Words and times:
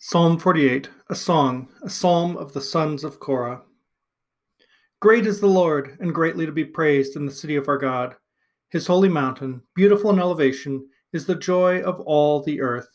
Psalm 0.00 0.38
48, 0.38 0.88
a 1.10 1.14
song, 1.16 1.68
a 1.82 1.90
psalm 1.90 2.36
of 2.36 2.52
the 2.52 2.60
sons 2.60 3.02
of 3.02 3.18
Korah. 3.18 3.62
Great 5.00 5.26
is 5.26 5.40
the 5.40 5.48
Lord, 5.48 5.96
and 5.98 6.14
greatly 6.14 6.46
to 6.46 6.52
be 6.52 6.64
praised 6.64 7.16
in 7.16 7.26
the 7.26 7.32
city 7.32 7.56
of 7.56 7.66
our 7.66 7.78
God. 7.78 8.14
His 8.68 8.86
holy 8.86 9.08
mountain, 9.08 9.60
beautiful 9.74 10.10
in 10.10 10.20
elevation, 10.20 10.88
is 11.12 11.26
the 11.26 11.34
joy 11.34 11.82
of 11.82 11.98
all 11.98 12.40
the 12.40 12.60
earth. 12.60 12.88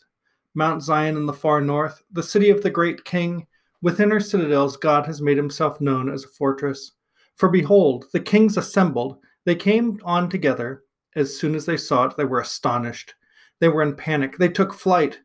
Mount 0.56 0.82
Zion 0.82 1.18
in 1.18 1.26
the 1.26 1.34
far 1.34 1.60
north, 1.60 2.02
the 2.14 2.24
city 2.24 2.50
of 2.50 2.64
the 2.64 2.70
great 2.70 3.04
king, 3.04 3.48
within 3.82 4.10
her 4.10 4.22
citadels 4.22 4.78
God 4.78 5.06
has 5.06 5.22
made 5.22 5.36
himself 5.36 5.82
known 5.82 6.10
as 6.10 6.24
a 6.24 6.30
fortress. 6.30 6.94
For 7.36 7.50
behold, 7.50 8.06
the 8.14 8.22
kings 8.22 8.56
assembled, 8.56 9.18
they 9.44 9.56
came 9.56 10.00
on 10.06 10.30
together. 10.30 10.84
As 11.18 11.38
soon 11.38 11.54
as 11.54 11.66
they 11.66 11.76
saw 11.76 12.06
it, 12.06 12.16
they 12.16 12.24
were 12.24 12.40
astonished. 12.40 13.14
They 13.60 13.68
were 13.68 13.82
in 13.82 13.98
panic, 13.98 14.38
they 14.38 14.48
took 14.48 14.74
flight. 14.74 15.20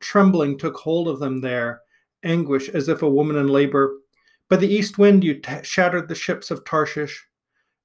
Trembling 0.00 0.58
took 0.58 0.76
hold 0.76 1.08
of 1.08 1.20
them 1.20 1.40
there, 1.40 1.82
anguish 2.24 2.68
as 2.68 2.88
if 2.88 3.02
a 3.02 3.08
woman 3.08 3.36
in 3.36 3.48
labor. 3.48 3.98
By 4.48 4.56
the 4.56 4.68
east 4.68 4.98
wind 4.98 5.22
you 5.22 5.34
t- 5.34 5.62
shattered 5.62 6.08
the 6.08 6.14
ships 6.14 6.50
of 6.50 6.64
Tarshish. 6.64 7.26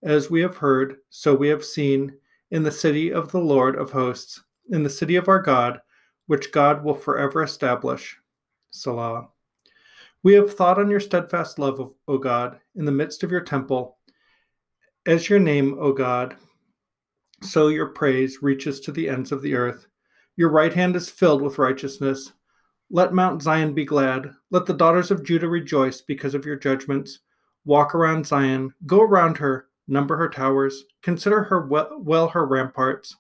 As 0.04 0.30
we 0.30 0.42
have 0.42 0.58
heard, 0.58 0.98
so 1.10 1.36
we 1.36 1.48
have 1.50 1.64
seen, 1.64 2.18
in 2.52 2.64
the 2.64 2.72
city 2.72 3.12
of 3.12 3.32
the 3.32 3.40
Lord 3.40 3.76
of 3.76 3.92
hosts, 3.92 4.44
in 4.70 4.84
the 4.84 4.90
city 4.90 5.16
of 5.16 5.28
our 5.28 5.42
God, 5.42 5.80
which 6.28 6.52
God 6.52 6.84
will 6.84 6.96
forever 6.96 7.44
establish. 7.44 8.18
Selah. 8.72 9.30
We 10.24 10.34
have 10.34 10.54
thought 10.54 10.80
on 10.80 10.90
your 10.90 11.00
steadfast 11.00 11.60
love, 11.60 11.94
O 12.08 12.18
God, 12.18 12.60
in 12.76 12.86
the 12.86 12.92
midst 12.92 13.24
of 13.24 13.32
your 13.32 13.42
temple. 13.42 13.98
As 15.06 15.30
your 15.30 15.40
name, 15.40 15.78
O 15.80 15.92
God, 15.92 16.36
so 17.42 17.68
your 17.68 17.88
praise 17.88 18.42
reaches 18.42 18.80
to 18.82 18.92
the 18.92 19.08
ends 19.08 19.32
of 19.32 19.42
the 19.42 19.54
earth. 19.54 19.88
Your 20.38 20.50
right 20.50 20.74
hand 20.74 20.96
is 20.96 21.10
filled 21.10 21.42
with 21.42 21.58
righteousness. 21.58 22.34
Let 22.90 23.14
Mount 23.14 23.42
Zion 23.42 23.74
be 23.74 23.86
glad. 23.86 24.32
Let 24.52 24.66
the 24.66 24.74
daughters 24.74 25.10
of 25.10 25.24
Judah 25.24 25.48
rejoice 25.48 26.02
because 26.02 26.36
of 26.36 26.46
your 26.46 26.58
judgments. 26.58 27.20
Walk 27.64 27.96
around 27.96 28.28
Zion, 28.28 28.74
go 28.86 29.02
around 29.02 29.38
her, 29.38 29.70
number 29.88 30.16
her 30.18 30.30
towers, 30.30 30.84
consider 31.02 31.44
her 31.44 31.66
well, 31.66 31.90
well 32.00 32.28
her 32.28 32.46
ramparts, 32.46 33.16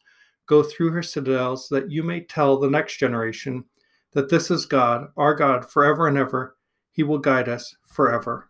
go 0.45 0.61
through 0.61 0.91
her 0.91 1.01
citadels, 1.01 1.67
that 1.69 1.89
you 1.89 2.03
may 2.03 2.21
tell 2.21 2.59
the 2.59 2.69
next 2.69 2.97
generation 2.97 3.63
that 4.11 4.29
this 4.29 4.51
is 4.51 4.65
God, 4.65 5.07
our 5.17 5.33
God, 5.33 5.69
forever 5.69 6.07
and 6.07 6.17
ever. 6.17 6.57
He 6.91 7.03
will 7.03 7.17
guide 7.17 7.49
us 7.49 7.75
forever. 7.87 8.49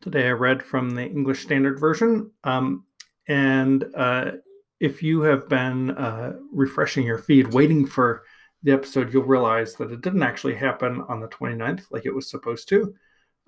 Today 0.00 0.28
I 0.28 0.32
read 0.32 0.62
from 0.62 0.90
the 0.90 1.04
English 1.04 1.42
Standard 1.42 1.80
Version, 1.80 2.30
um, 2.44 2.84
and 3.28 3.84
uh, 3.94 4.32
if 4.80 5.02
you 5.02 5.22
have 5.22 5.48
been 5.48 5.90
uh, 5.92 6.34
refreshing 6.52 7.06
your 7.06 7.18
feed, 7.18 7.52
waiting 7.52 7.86
for 7.86 8.22
the 8.62 8.72
episode, 8.72 9.12
you'll 9.12 9.24
realize 9.24 9.74
that 9.74 9.92
it 9.92 10.00
didn't 10.00 10.22
actually 10.22 10.54
happen 10.54 11.02
on 11.08 11.20
the 11.20 11.28
29th 11.28 11.84
like 11.90 12.06
it 12.06 12.14
was 12.14 12.30
supposed 12.30 12.68
to. 12.68 12.94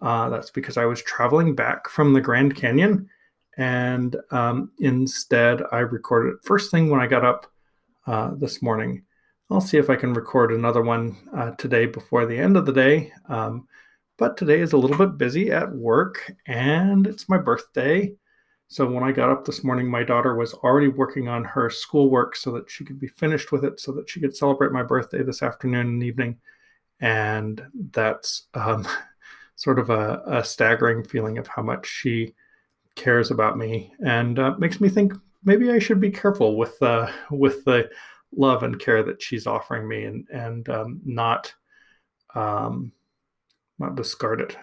Uh, 0.01 0.29
that's 0.31 0.51
because 0.51 0.77
I 0.77 0.85
was 0.85 1.03
traveling 1.03 1.55
back 1.55 1.89
from 1.89 2.13
the 2.13 2.21
Grand 2.21 2.55
Canyon, 2.55 3.09
and 3.57 4.17
um, 4.31 4.71
instead 4.79 5.63
I 5.73 5.79
recorded 5.79 6.35
it 6.35 6.45
first 6.45 6.71
thing 6.71 6.89
when 6.89 7.01
I 7.01 7.07
got 7.07 7.25
up 7.25 7.47
uh, 8.07 8.35
this 8.37 8.63
morning. 8.63 9.03
I'll 9.51 9.61
see 9.61 9.79
if 9.79 9.91
I 9.91 9.97
can 9.97 10.13
record 10.13 10.53
another 10.53 10.83
one 10.83 11.17
uh, 11.35 11.53
today 11.53 11.87
before 11.87 12.27
the 12.27 12.39
end 12.39 12.57
of 12.57 12.67
the 12.67 12.73
day. 12.73 13.13
Um, 13.29 13.67
but 14.19 14.37
today 14.37 14.61
is 14.61 14.73
a 14.73 14.77
little 14.77 14.97
bit 14.97 15.17
busy 15.17 15.51
at 15.51 15.73
work, 15.73 16.33
and 16.47 17.07
it's 17.07 17.29
my 17.29 17.39
birthday. 17.39 18.13
So 18.71 18.87
when 18.87 19.03
I 19.03 19.13
got 19.13 19.31
up 19.31 19.47
this 19.47 19.65
morning, 19.65 19.91
my 19.91 20.03
daughter 20.03 20.37
was 20.37 20.53
already 20.53 20.89
working 20.89 21.27
on 21.27 21.43
her 21.43 21.71
schoolwork 21.71 22.37
so 22.37 22.53
that 22.53 22.71
she 22.71 22.85
could 22.85 23.01
be 23.01 23.09
finished 23.09 23.51
with 23.51 23.65
it, 23.65 23.81
so 23.81 23.93
that 23.93 24.11
she 24.11 24.21
could 24.21 24.37
celebrate 24.37 24.73
my 24.73 24.83
birthday 24.83 25.23
this 25.23 25.43
afternoon 25.43 25.87
and 25.87 26.03
evening. 26.03 26.37
And 27.01 27.63
that's 27.93 28.49
um, 28.53 28.87
sort 29.57 29.79
of 29.79 29.89
a, 29.89 30.23
a, 30.27 30.45
staggering 30.45 31.03
feeling 31.03 31.39
of 31.39 31.47
how 31.47 31.63
much 31.63 31.87
she 31.87 32.35
cares 32.95 33.31
about 33.31 33.57
me, 33.57 33.95
and 34.05 34.39
uh, 34.39 34.55
makes 34.59 34.83
me 34.83 34.91
think 34.91 35.15
maybe 35.43 35.71
I 35.71 35.79
should 35.79 36.01
be 36.01 36.11
careful 36.11 36.57
with 36.57 36.81
uh, 36.83 37.11
with 37.31 37.65
the 37.65 37.89
love 38.37 38.65
and 38.65 38.79
care 38.79 39.03
that 39.03 39.23
she's 39.23 39.47
offering 39.47 39.89
me, 39.89 40.05
and 40.05 40.29
and 40.31 40.69
um, 40.69 41.01
not 41.07 41.55
um, 42.35 42.93
not 43.79 43.95
discard 43.95 44.43
it, 44.43 44.59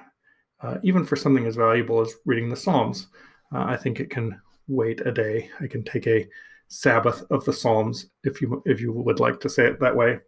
uh, 0.62 0.78
even 0.84 1.06
for 1.06 1.16
something 1.16 1.48
as 1.48 1.56
valuable 1.56 2.02
as 2.02 2.14
reading 2.26 2.50
the 2.50 2.56
Psalms. 2.56 3.08
Uh, 3.54 3.64
I 3.64 3.78
think 3.78 4.00
it 4.00 4.10
can 4.10 4.40
wait 4.68 5.02
a 5.02 5.12
day. 5.12 5.50
I 5.60 5.68
can 5.68 5.84
take 5.84 6.08
a 6.08 6.28
Sabbath 6.68 7.24
of 7.30 7.46
the 7.46 7.54
Psalms, 7.54 8.08
if 8.24 8.42
you 8.42 8.62
if 8.66 8.82
you 8.82 8.92
would 8.92 9.20
like 9.20 9.40
to 9.42 9.50
say 9.50 9.66
it 9.68 9.80
that 9.80 9.96
way. 9.96 10.20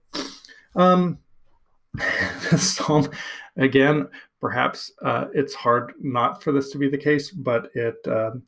Um, 0.76 1.18
the 2.52 2.58
psalm, 2.58 3.10
again, 3.58 4.08
perhaps 4.40 4.92
uh, 5.04 5.26
it's 5.34 5.56
hard 5.56 5.94
not 6.00 6.44
for 6.44 6.52
this 6.52 6.70
to 6.72 6.78
be 6.78 6.90
the 6.90 6.98
case, 6.98 7.32
but 7.32 7.70
it 7.74 7.98
um, 8.08 8.44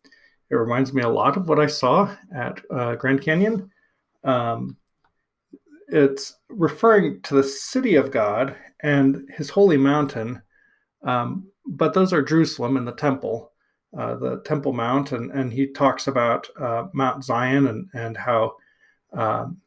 it 0.49 0.55
reminds 0.55 0.93
me 0.93 1.01
a 1.01 1.09
lot 1.09 1.37
of 1.37 1.49
what 1.49 1.59
I 1.59 1.67
saw 1.67 2.15
at 2.33 2.61
uh, 2.71 2.95
Grand 2.95 3.21
Canyon. 3.21 3.71
Um, 4.23 4.77
it's 5.87 6.37
referring 6.49 7.21
to 7.23 7.35
the 7.35 7.43
city 7.43 7.95
of 7.95 8.11
God 8.11 8.55
and 8.81 9.27
His 9.35 9.49
holy 9.49 9.77
mountain, 9.77 10.41
um, 11.03 11.47
but 11.65 11.93
those 11.93 12.13
are 12.13 12.21
Jerusalem 12.21 12.77
and 12.77 12.87
the 12.87 12.93
temple 12.93 13.48
uh, 13.97 14.15
the 14.15 14.41
Temple 14.41 14.71
Mount, 14.71 15.13
and, 15.13 15.31
and 15.31 15.51
he 15.51 15.67
talks 15.67 16.07
about 16.07 16.47
uh, 16.59 16.85
Mount 16.93 17.23
Zion 17.23 17.67
and, 17.67 17.89
and 17.93 18.15
how 18.15 18.55
um, 19.13 19.57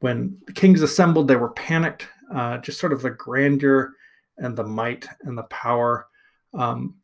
when 0.00 0.36
the 0.46 0.52
kings 0.52 0.82
assembled, 0.82 1.26
they 1.26 1.36
were 1.36 1.50
panicked, 1.50 2.06
uh, 2.34 2.58
just 2.58 2.78
sort 2.78 2.92
of 2.92 3.00
the 3.00 3.10
grandeur 3.10 3.94
and 4.36 4.54
the 4.54 4.62
might 4.62 5.06
and 5.22 5.38
the 5.38 5.44
power. 5.44 6.06
Um, 6.52 6.96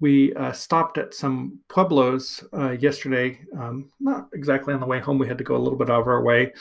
we 0.00 0.34
uh, 0.34 0.52
stopped 0.52 0.96
at 0.96 1.14
some 1.14 1.60
pueblos 1.68 2.42
uh, 2.54 2.70
yesterday, 2.70 3.38
um, 3.58 3.92
not 4.00 4.28
exactly 4.32 4.72
on 4.72 4.80
the 4.80 4.86
way 4.86 4.98
home. 4.98 5.18
We 5.18 5.28
had 5.28 5.38
to 5.38 5.44
go 5.44 5.56
a 5.56 5.62
little 5.62 5.78
bit 5.78 5.90
out 5.90 6.00
of 6.00 6.08
our 6.08 6.22
way. 6.22 6.54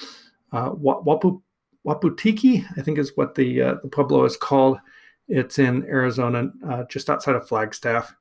Wapu, 0.53 1.41
Waputiki, 1.87 2.65
I 2.77 2.81
think 2.81 2.97
is 2.97 3.15
what 3.15 3.33
the, 3.33 3.59
the 3.81 3.89
pueblo 3.89 4.25
is 4.25 4.35
called. 4.35 4.77
It's 5.29 5.57
in 5.57 5.85
Arizona, 5.85 6.51
just 6.89 7.09
outside 7.09 7.35
of 7.35 7.47
Flagstaff 7.47 8.13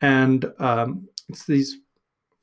and 0.00 0.46
um, 0.58 1.08
it's 1.28 1.46
these 1.46 1.78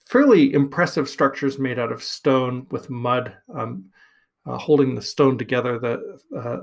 fairly 0.06 0.54
impressive 0.54 1.10
structures 1.10 1.60
made 1.60 1.80
out 1.80 1.92
of 1.92 2.04
stone 2.04 2.66
with 2.72 2.90
mud 2.90 3.36
um, 3.54 3.86
uh, 4.46 4.58
holding 4.58 4.96
the 4.96 5.02
stone 5.02 5.38
together. 5.38 5.78
The, 5.78 6.20
uh, 6.38 6.60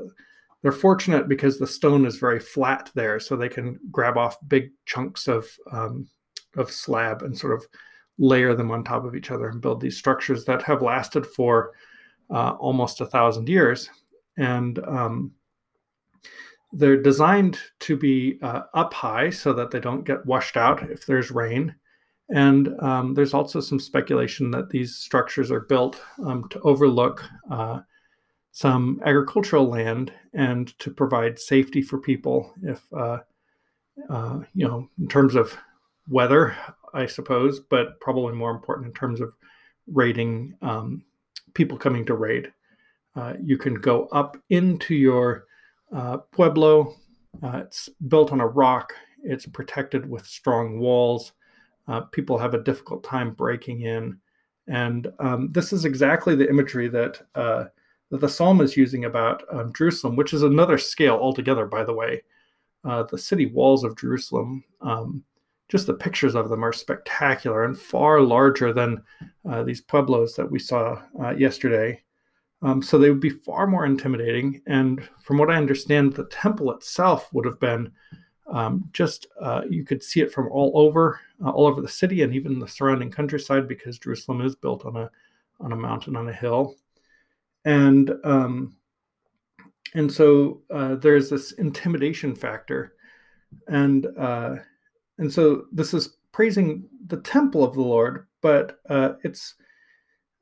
they're 0.62 0.72
fortunate 0.72 1.28
because 1.28 1.58
the 1.58 1.66
stone 1.66 2.06
is 2.06 2.16
very 2.16 2.40
flat 2.40 2.90
there, 2.94 3.20
so 3.20 3.36
they 3.36 3.50
can 3.50 3.78
grab 3.90 4.16
off 4.16 4.38
big 4.48 4.70
chunks 4.86 5.28
of 5.28 5.46
um, 5.70 6.08
of 6.56 6.70
slab 6.70 7.22
and 7.22 7.36
sort 7.36 7.52
of 7.52 7.66
layer 8.18 8.54
them 8.54 8.70
on 8.70 8.84
top 8.84 9.04
of 9.04 9.14
each 9.14 9.30
other 9.30 9.48
and 9.48 9.60
build 9.60 9.80
these 9.80 9.98
structures 9.98 10.44
that 10.44 10.62
have 10.62 10.82
lasted 10.82 11.26
for 11.26 11.72
uh, 12.30 12.52
almost 12.52 13.00
a 13.00 13.06
thousand 13.06 13.48
years. 13.48 13.90
And 14.36 14.78
um, 14.86 15.32
they're 16.74 17.00
designed 17.00 17.58
to 17.80 17.96
be 17.96 18.38
uh, 18.42 18.62
up 18.74 18.92
high 18.92 19.30
so 19.30 19.52
that 19.52 19.70
they 19.70 19.80
don't 19.80 20.04
get 20.04 20.26
washed 20.26 20.56
out 20.56 20.82
if 20.90 21.06
there's 21.06 21.30
rain. 21.30 21.74
And 22.30 22.68
um, 22.80 23.14
there's 23.14 23.34
also 23.34 23.60
some 23.60 23.78
speculation 23.78 24.50
that 24.50 24.70
these 24.70 24.96
structures 24.96 25.50
are 25.50 25.60
built 25.60 26.00
um, 26.24 26.48
to 26.50 26.60
overlook 26.60 27.24
uh, 27.50 27.80
some 28.52 29.00
agricultural 29.04 29.68
land 29.68 30.12
and 30.32 30.76
to 30.78 30.90
provide 30.90 31.38
safety 31.38 31.82
for 31.82 31.98
people 31.98 32.52
if, 32.62 32.82
uh, 32.92 33.18
uh, 34.10 34.40
you 34.54 34.66
know, 34.66 34.88
in 34.98 35.08
terms 35.08 35.34
of 35.34 35.56
weather, 36.08 36.56
I 36.92 37.06
suppose, 37.06 37.60
but 37.60 38.00
probably 38.00 38.32
more 38.32 38.50
important 38.50 38.86
in 38.88 38.94
terms 38.94 39.20
of 39.20 39.32
raiding 39.86 40.54
um, 40.62 41.02
people 41.52 41.76
coming 41.78 42.04
to 42.06 42.14
raid. 42.14 42.52
Uh, 43.14 43.34
you 43.40 43.58
can 43.58 43.74
go 43.74 44.06
up 44.06 44.36
into 44.50 44.94
your 44.94 45.44
uh, 45.92 46.18
Pueblo, 46.32 46.94
uh, 47.42 47.58
it's 47.58 47.88
built 48.08 48.32
on 48.32 48.40
a 48.40 48.46
rock. 48.46 48.92
It's 49.22 49.46
protected 49.46 50.08
with 50.08 50.26
strong 50.26 50.78
walls. 50.78 51.32
Uh, 51.88 52.02
people 52.02 52.38
have 52.38 52.54
a 52.54 52.62
difficult 52.62 53.04
time 53.04 53.32
breaking 53.32 53.82
in, 53.82 54.18
and 54.68 55.08
um, 55.18 55.50
this 55.52 55.72
is 55.72 55.84
exactly 55.84 56.34
the 56.34 56.48
imagery 56.48 56.88
that 56.88 57.20
uh, 57.34 57.64
that 58.10 58.20
the 58.20 58.28
psalm 58.28 58.60
is 58.60 58.76
using 58.76 59.04
about 59.04 59.42
um, 59.50 59.72
Jerusalem, 59.74 60.16
which 60.16 60.32
is 60.32 60.42
another 60.42 60.78
scale 60.78 61.16
altogether. 61.16 61.66
By 61.66 61.84
the 61.84 61.92
way, 61.92 62.22
uh, 62.84 63.02
the 63.04 63.18
city 63.18 63.46
walls 63.46 63.84
of 63.84 63.98
Jerusalem, 63.98 64.64
um, 64.80 65.24
just 65.68 65.86
the 65.86 65.94
pictures 65.94 66.34
of 66.34 66.48
them 66.48 66.64
are 66.64 66.72
spectacular 66.72 67.64
and 67.64 67.78
far 67.78 68.20
larger 68.20 68.72
than 68.72 69.02
uh, 69.50 69.62
these 69.62 69.80
pueblos 69.80 70.34
that 70.36 70.50
we 70.50 70.58
saw 70.58 71.02
yesterday. 71.36 72.02
Um, 72.64 72.82
so 72.82 72.98
they 72.98 73.10
would 73.10 73.20
be 73.20 73.30
far 73.30 73.66
more 73.66 73.84
intimidating. 73.84 74.62
And 74.66 75.06
from 75.22 75.36
what 75.36 75.50
I 75.50 75.56
understand, 75.56 76.14
the 76.14 76.24
temple 76.24 76.72
itself 76.72 77.32
would 77.34 77.44
have 77.44 77.60
been 77.60 77.92
um, 78.46 78.88
just 78.92 79.26
uh, 79.40 79.62
you 79.68 79.84
could 79.84 80.02
see 80.02 80.20
it 80.20 80.32
from 80.32 80.48
all 80.48 80.72
over, 80.74 81.20
uh, 81.44 81.50
all 81.50 81.66
over 81.66 81.82
the 81.82 81.88
city 81.88 82.22
and 82.22 82.34
even 82.34 82.58
the 82.58 82.66
surrounding 82.66 83.10
countryside 83.10 83.68
because 83.68 83.98
Jerusalem 83.98 84.40
is 84.40 84.56
built 84.56 84.84
on 84.86 84.96
a 84.96 85.10
on 85.60 85.72
a 85.72 85.76
mountain 85.76 86.16
on 86.16 86.28
a 86.28 86.32
hill. 86.32 86.74
And 87.66 88.12
um, 88.24 88.76
and 89.94 90.10
so 90.10 90.62
uh, 90.72 90.96
there's 90.96 91.30
this 91.30 91.52
intimidation 91.52 92.34
factor, 92.34 92.94
and 93.68 94.06
uh, 94.18 94.56
and 95.18 95.32
so 95.32 95.66
this 95.70 95.94
is 95.94 96.16
praising 96.32 96.84
the 97.06 97.18
temple 97.18 97.62
of 97.62 97.74
the 97.74 97.82
Lord, 97.82 98.26
but 98.40 98.80
uh, 98.88 99.12
it's 99.22 99.54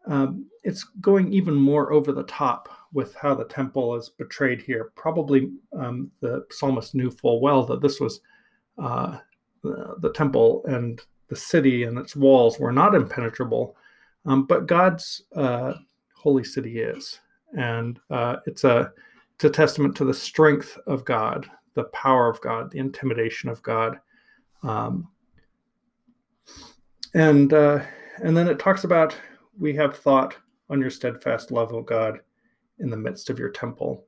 um, 0.07 0.47
it's 0.65 0.85
going 1.01 1.33
even 1.33 1.55
more 1.55 1.93
over 1.93 2.13
the 2.13 2.25
top 2.25 2.69
with 2.93 3.15
how 3.15 3.35
the 3.35 3.45
temple 3.45 3.95
is 3.97 4.09
betrayed 4.09 4.61
here. 4.61 4.93
Probably 4.97 5.53
um, 5.73 6.11
the 6.21 6.45
psalmist 6.51 6.95
knew 6.95 7.11
full 7.11 7.41
well 7.41 7.65
that 7.65 7.81
this 7.81 8.01
was 8.01 8.21
uh, 8.79 9.19
the, 9.63 10.13
temple 10.15 10.65
and 10.67 11.01
the 11.29 11.37
city 11.37 11.85
and 11.85 11.99
its 11.99 12.17
walls 12.17 12.59
were 12.59 12.73
not 12.73 12.95
impenetrable, 12.95 13.77
um, 14.27 14.45
but 14.47 14.67
God's 14.67 15.23
uh, 15.35 15.75
holy 16.15 16.45
city 16.45 16.81
is, 16.81 17.21
and 17.57 17.99
uh, 18.11 18.37
it's 18.47 18.65
a 18.65 18.93
it's 19.35 19.45
a 19.45 19.51
testament 19.51 19.97
to 19.97 20.05
the 20.05 20.15
strength 20.15 20.79
of 20.87 21.05
God, 21.05 21.47
the 21.75 21.85
power 21.85 22.29
of 22.29 22.41
God, 22.41 22.71
the 22.71 22.79
intimidation 22.79 23.49
of 23.49 23.63
God. 23.63 23.99
Um, 24.63 25.09
and 27.15 27.53
uh, 27.53 27.81
and 28.23 28.37
then 28.37 28.49
it 28.49 28.59
talks 28.59 28.85
about 28.85 29.17
we 29.59 29.75
have 29.75 29.97
thought 29.97 30.37
on 30.71 30.81
your 30.81 30.91
steadfast 30.91 31.51
love, 31.51 31.73
O 31.73 31.83
God, 31.83 32.21
in 32.79 32.91
the 32.91 32.97
midst 32.97 33.31
of 33.31 33.39
your 33.39 33.51
temple. 33.51 34.07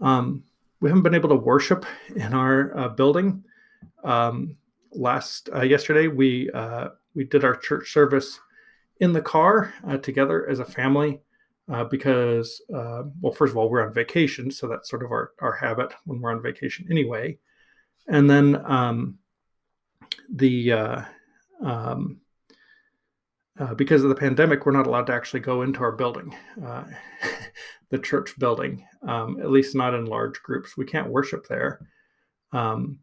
Um, 0.00 0.44
we 0.80 0.90
haven't 0.90 1.02
been 1.02 1.14
able 1.14 1.30
to 1.30 1.34
worship 1.34 1.86
in 2.14 2.34
our 2.34 2.76
uh, 2.76 2.88
building. 2.88 3.44
Um, 4.02 4.56
last 4.92 5.48
uh, 5.54 5.62
yesterday, 5.62 6.08
we 6.08 6.50
uh, 6.50 6.88
we 7.14 7.24
did 7.24 7.44
our 7.44 7.56
church 7.56 7.92
service 7.92 8.38
in 9.00 9.12
the 9.12 9.22
car 9.22 9.72
uh, 9.88 9.96
together 9.96 10.48
as 10.48 10.58
a 10.58 10.64
family 10.64 11.20
uh, 11.72 11.84
because, 11.84 12.60
uh, 12.74 13.04
well, 13.20 13.32
first 13.32 13.52
of 13.52 13.56
all, 13.56 13.70
we're 13.70 13.86
on 13.86 13.92
vacation, 13.92 14.50
so 14.50 14.68
that's 14.68 14.90
sort 14.90 15.02
of 15.02 15.10
our 15.10 15.32
our 15.38 15.52
habit 15.52 15.92
when 16.04 16.20
we're 16.20 16.32
on 16.32 16.42
vacation 16.42 16.86
anyway. 16.90 17.38
And 18.06 18.28
then 18.28 18.62
um, 18.70 19.18
the 20.28 20.72
um, 21.62 22.20
uh, 23.58 23.74
because 23.74 24.02
of 24.02 24.08
the 24.08 24.14
pandemic, 24.14 24.66
we're 24.66 24.72
not 24.72 24.86
allowed 24.86 25.06
to 25.06 25.12
actually 25.12 25.40
go 25.40 25.62
into 25.62 25.80
our 25.80 25.92
building, 25.92 26.34
uh, 26.64 26.84
the 27.90 27.98
church 27.98 28.36
building, 28.38 28.84
um, 29.06 29.38
at 29.40 29.50
least 29.50 29.74
not 29.76 29.94
in 29.94 30.06
large 30.06 30.42
groups. 30.42 30.76
We 30.76 30.84
can't 30.84 31.10
worship 31.10 31.46
there. 31.48 31.86
Um, 32.52 32.98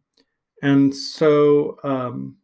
and 0.62 0.94
so 0.94 1.78
um, 1.84 2.38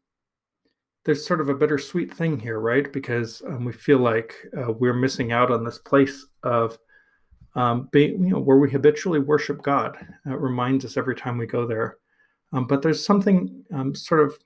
there's 1.04 1.25
sort 1.25 1.42
of 1.42 1.50
a 1.50 1.54
bittersweet 1.54 2.13
thing 2.13 2.39
here, 2.39 2.59
right? 2.59 2.92
Because 2.92 3.42
um, 3.45 3.65
we 3.65 3.74
feel 3.74 4.00
like 4.00 4.36
uh, 4.57 4.71
we're 4.71 4.94
missing 4.94 5.33
out 5.33 5.51
on 5.51 5.65
this 5.65 5.77
place 5.77 6.25
of 6.44 6.77
um, 7.56 7.89
being, 7.92 8.24
you 8.24 8.30
know, 8.30 8.39
where 8.39 8.57
we 8.57 8.71
habitually 8.71 9.19
worship 9.19 9.62
God. 9.62 9.98
It 10.25 10.39
reminds 10.39 10.86
us 10.86 10.95
every 10.95 11.15
time 11.15 11.38
we 11.38 11.45
go 11.45 11.68
there. 11.68 11.98
Um, 12.54 12.68
but 12.68 12.81
there's 12.81 13.04
something 13.04 13.65
sort 13.94 14.21
of 14.21 14.38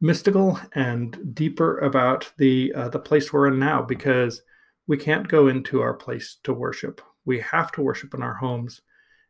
mystical 0.00 0.58
and 0.74 1.34
deeper 1.34 1.78
about 1.78 2.30
the 2.38 2.72
uh, 2.74 2.88
the 2.88 2.98
place 2.98 3.32
we're 3.32 3.48
in 3.48 3.58
now 3.58 3.82
because 3.82 4.42
we 4.86 4.96
can't 4.96 5.28
go 5.28 5.48
into 5.48 5.80
our 5.80 5.94
place 5.94 6.36
to 6.44 6.52
worship. 6.52 7.00
We 7.24 7.40
have 7.40 7.72
to 7.72 7.82
worship 7.82 8.14
in 8.14 8.22
our 8.22 8.34
homes, 8.34 8.82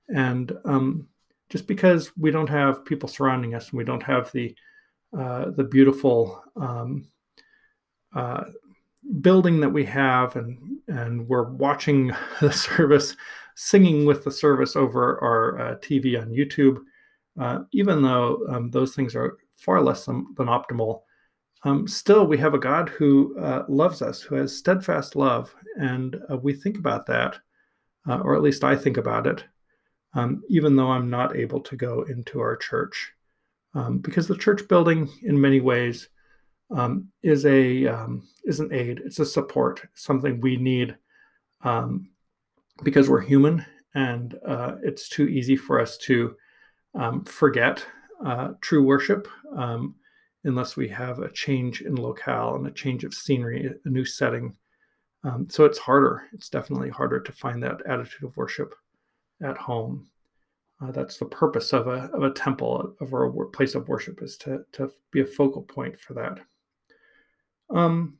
and 0.09 0.53
um, 0.65 1.09
just 1.49 1.67
because 1.67 2.11
we 2.17 2.31
don't 2.31 2.49
have 2.49 2.85
people 2.85 3.09
surrounding 3.09 3.55
us 3.55 3.71
and 3.71 3.79
we 3.79 3.85
don't 3.85 4.03
have 4.03 4.33
the 4.33 4.55
uh, 5.17 5.51
the 5.51 5.65
beautiful 5.65 6.43
um, 6.57 7.09
uh, 8.15 8.45
building 9.21 9.61
that 9.61 9.71
we 9.71 9.85
have, 9.85 10.37
and 10.37 10.79
and 10.89 11.29
we're 11.29 11.51
watching 11.51 12.12
the 12.41 12.53
service, 12.53 13.17
singing 13.55 14.05
with 14.05 14.25
the 14.25 14.31
service 14.31 14.77
over 14.77 15.23
our 15.23 15.59
uh, 15.59 15.75
TV 15.77 16.21
on 16.21 16.31
YouTube. 16.31 16.79
Uh, 17.38 17.61
even 17.73 18.03
though 18.03 18.47
um, 18.49 18.71
those 18.71 18.94
things 18.94 19.15
are 19.15 19.37
far 19.56 19.83
less 19.83 20.05
than, 20.05 20.27
than 20.37 20.47
optimal. 20.47 21.03
Um, 21.65 21.88
still, 21.88 22.27
we 22.27 22.38
have 22.38 22.55
a 22.55 22.59
God 22.59 22.88
who 22.88 23.37
uh, 23.38 23.65
loves 23.69 24.03
us, 24.03 24.21
who 24.21 24.37
has 24.37 24.56
steadfast 24.56 25.17
love, 25.17 25.55
and 25.79 26.17
uh, 26.31 26.37
we 26.37 26.53
think 26.53 26.79
about 26.79 27.06
that, 27.06 27.38
uh, 28.09 28.19
or 28.19 28.37
at 28.37 28.43
least 28.43 28.62
I 28.62 28.77
think 28.77 28.99
about 28.99 29.27
it, 29.27 29.44
um, 30.15 30.43
even 30.49 30.77
though 30.77 30.91
I'm 30.91 31.11
not 31.11 31.37
able 31.37 31.61
to 31.61 31.77
go 31.77 32.03
into 32.03 32.41
our 32.41 32.56
church, 32.56 33.12
um, 33.75 33.99
because 33.99 34.29
the 34.29 34.37
church 34.37 34.69
building, 34.69 35.09
in 35.23 35.41
many 35.41 35.61
ways, 35.61 36.09
um, 36.71 37.09
is 37.23 37.47
a 37.47 37.87
um, 37.87 38.27
is 38.44 38.61
an 38.61 38.73
aid. 38.73 39.00
It's 39.05 39.19
a 39.19 39.27
support, 39.27 39.81
something 39.94 40.41
we 40.41 40.56
need, 40.56 40.97
because 42.83 43.09
we're 43.09 43.21
human, 43.21 43.65
and 43.94 44.37
uh, 44.47 44.77
it's 44.83 45.09
too 45.09 45.27
easy 45.29 45.56
for 45.56 45.81
us 45.81 45.97
to 45.99 46.37
forget 47.25 47.85
uh, 48.25 48.53
true 48.61 48.83
worship 48.83 49.29
um, 49.55 49.95
unless 50.45 50.77
we 50.77 50.89
have 50.89 51.19
a 51.19 51.33
change 51.33 51.83
in 51.83 51.97
locale 51.97 52.57
and 52.57 52.67
a 52.67 52.71
change 52.71 53.05
of 53.05 53.15
scenery, 53.15 53.71
a 53.85 53.89
new 53.89 54.05
setting. 54.05 54.55
Um, 55.25 55.49
so 55.51 55.65
it's 55.65 55.79
harder. 55.79 56.23
It's 56.33 56.49
definitely 56.49 56.89
harder 56.89 57.21
to 57.21 57.33
find 57.33 57.63
that 57.63 57.85
attitude 57.87 58.25
of 58.25 58.37
worship 58.37 58.75
at 59.43 59.57
home. 59.57 60.07
Uh, 60.81 60.93
that's 60.93 61.19
the 61.19 61.25
purpose 61.25 61.73
of 61.73 61.89
a, 61.89 62.11
of 62.13 62.23
a 62.23 62.31
temple, 62.31 62.95
of 63.01 63.13
a 63.13 63.45
place 63.47 63.75
of 63.75 63.89
worship, 63.89 64.23
is 64.23 64.37
to, 64.39 64.61
to 64.73 64.91
be 65.11 65.21
a 65.21 65.27
focal 65.27 65.63
point 65.63 65.99
for 65.99 66.15
that. 66.15 66.39
Um, 67.71 68.19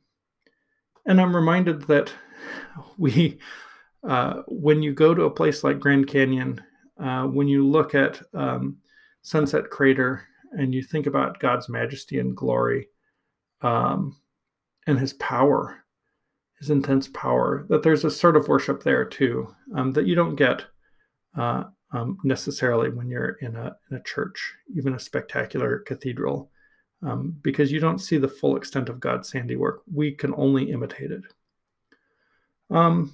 and 1.05 1.21
I'm 1.21 1.35
reminded 1.35 1.83
that 1.83 2.11
we, 2.97 3.39
uh, 4.03 4.41
when 4.47 4.83
you 4.83 4.93
go 4.93 5.13
to 5.13 5.23
a 5.23 5.31
place 5.31 5.63
like 5.63 5.79
Grand 5.79 6.07
Canyon, 6.07 6.61
uh, 6.99 7.23
when 7.23 7.47
you 7.47 7.67
look 7.67 7.95
at 7.95 8.21
um, 8.33 8.77
Sunset 9.21 9.69
Crater 9.69 10.23
and 10.51 10.73
you 10.73 10.81
think 10.81 11.05
about 11.05 11.39
God's 11.39 11.69
majesty 11.69 12.19
and 12.19 12.35
glory 12.35 12.87
um, 13.61 14.15
and 14.87 14.99
his 14.99 15.13
power, 15.13 15.83
his 16.59 16.69
intense 16.69 17.07
power, 17.09 17.65
that 17.69 17.83
there's 17.83 18.05
a 18.05 18.11
sort 18.11 18.35
of 18.35 18.47
worship 18.47 18.83
there 18.83 19.05
too 19.05 19.53
um, 19.75 19.93
that 19.93 20.05
you 20.05 20.15
don't 20.15 20.35
get 20.35 20.65
uh, 21.37 21.65
um, 21.91 22.17
necessarily 22.23 22.89
when 22.89 23.09
you're 23.09 23.37
in 23.41 23.55
a, 23.55 23.75
in 23.91 23.97
a 23.97 24.03
church, 24.03 24.53
even 24.75 24.93
a 24.93 24.99
spectacular 24.99 25.79
cathedral, 25.79 26.51
um, 27.03 27.35
because 27.41 27.71
you 27.71 27.79
don't 27.79 27.99
see 27.99 28.17
the 28.17 28.27
full 28.27 28.57
extent 28.57 28.89
of 28.89 28.99
God's 28.99 29.31
handiwork. 29.31 29.83
We 29.93 30.11
can 30.11 30.33
only 30.35 30.71
imitate 30.71 31.11
it. 31.11 31.23
Um, 32.69 33.13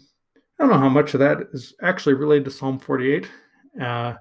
I 0.57 0.63
don't 0.63 0.71
know 0.71 0.79
how 0.79 0.89
much 0.89 1.13
of 1.13 1.19
that 1.19 1.49
is 1.51 1.73
actually 1.81 2.13
related 2.13 2.45
to 2.45 2.51
Psalm 2.51 2.79
48. 2.79 3.27
Uh, 3.79 4.15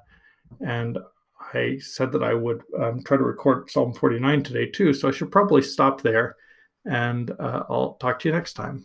and 0.60 0.98
I 1.54 1.78
said 1.78 2.12
that 2.12 2.22
I 2.22 2.34
would 2.34 2.62
um, 2.78 3.02
try 3.02 3.16
to 3.16 3.22
record 3.22 3.70
Psalm 3.70 3.92
49 3.92 4.42
today 4.42 4.66
too, 4.66 4.92
so 4.94 5.08
I 5.08 5.12
should 5.12 5.32
probably 5.32 5.62
stop 5.62 6.00
there 6.00 6.36
and 6.84 7.30
uh, 7.30 7.64
I'll 7.68 7.94
talk 7.94 8.18
to 8.20 8.28
you 8.28 8.34
next 8.34 8.54
time. 8.54 8.84